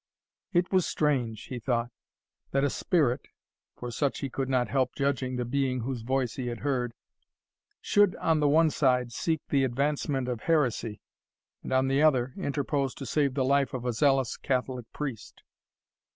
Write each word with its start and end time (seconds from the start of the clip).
"It 0.51 0.71
was 0.71 0.87
strange," 0.87 1.43
he 1.43 1.59
thought, 1.59 1.91
"that 2.49 2.63
a 2.63 2.71
spirit," 2.71 3.27
for 3.77 3.91
such 3.91 4.17
he 4.21 4.31
could 4.31 4.49
not 4.49 4.67
help 4.67 4.95
judging 4.95 5.35
the 5.35 5.45
being 5.45 5.81
whose 5.81 6.01
voice 6.01 6.37
he 6.37 6.47
had 6.47 6.61
heard, 6.61 6.95
"should, 7.81 8.15
on 8.15 8.39
the 8.39 8.47
one 8.47 8.71
side, 8.71 9.11
seek 9.11 9.41
the 9.49 9.63
advancement 9.63 10.27
of 10.27 10.39
heresy, 10.41 11.01
and, 11.61 11.71
on 11.71 11.87
the 11.87 12.01
other, 12.01 12.33
interpose 12.35 12.95
to 12.95 13.05
save 13.05 13.35
the 13.35 13.45
life 13.45 13.75
of 13.75 13.85
a 13.85 13.93
zealous 13.93 14.37
Catholic 14.37 14.91
priest." 14.91 15.43